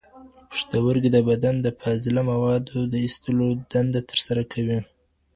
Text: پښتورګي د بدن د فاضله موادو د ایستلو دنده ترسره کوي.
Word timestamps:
پښتورګي 0.49 1.09
د 1.13 1.17
بدن 1.29 1.55
د 1.61 1.67
فاضله 1.79 2.21
موادو 2.31 2.79
د 2.91 2.93
ایستلو 3.05 3.47
دنده 3.71 4.01
ترسره 4.09 4.43
کوي. 4.53 4.79